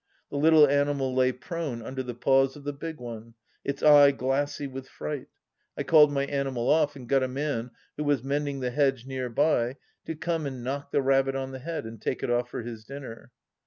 The 0.31 0.37
little 0.37 0.67
animal 0.67 1.13
lay 1.13 1.31
prone 1.31 1.83
under 1.83 2.01
the 2.01 2.15
paws 2.15 2.55
of 2.55 2.63
the 2.63 2.73
big 2.73 2.99
one, 2.99 3.35
its 3.63 3.83
eye 3.83 4.09
glassy 4.09 4.65
with 4.65 4.87
fright... 4.89 5.27
I 5.77 5.83
called 5.83 6.11
my 6.11 6.25
animal 6.25 6.71
off 6.71 6.95
and 6.95 7.07
got 7.07 7.21
a 7.21 7.27
man, 7.27 7.69
who 7.97 8.03
was 8.03 8.23
mending 8.23 8.61
the 8.61 8.71
hedge 8.71 9.05
near 9.05 9.29
by, 9.29 9.75
to 10.07 10.15
come 10.15 10.47
and 10.47 10.63
knock 10.63 10.89
the 10.91 11.03
rabbit 11.03 11.35
on 11.35 11.51
the 11.51 11.59
head 11.59 11.85
and 11.85 12.01
take 12.01 12.23
it 12.23 12.31
off 12.31 12.49
for 12.49 12.63
his 12.63 12.83
dinner. 12.83 13.29